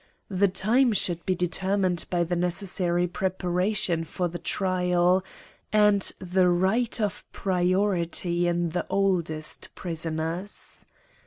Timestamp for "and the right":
5.71-6.99